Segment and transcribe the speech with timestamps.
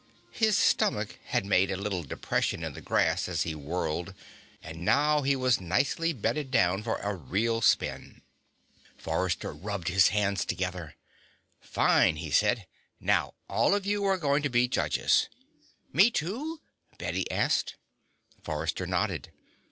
[0.31, 4.15] His stomach had made a little depression in the grass as he whirled,
[4.63, 4.77] and
[5.27, 8.23] he was now nicely bedded down for a real spin.
[8.97, 10.95] Forrester rubbed his hands together.
[11.59, 12.65] "Fine," he said.
[12.99, 15.29] "Now, all of you are going to be judges."
[15.93, 16.61] "Me, too?"
[16.97, 17.75] Bette asked.
[18.41, 19.31] Forrester nodded.